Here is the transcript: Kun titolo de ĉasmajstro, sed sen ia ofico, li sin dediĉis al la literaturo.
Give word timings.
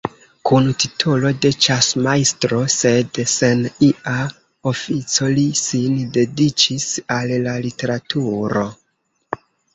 Kun 0.49 0.69
titolo 0.83 1.31
de 1.43 1.51
ĉasmajstro, 1.65 2.61
sed 2.75 3.19
sen 3.33 3.61
ia 3.89 4.15
ofico, 4.73 5.29
li 5.37 5.45
sin 5.61 6.01
dediĉis 6.17 6.91
al 7.19 7.37
la 7.47 7.57
literaturo. 7.69 8.67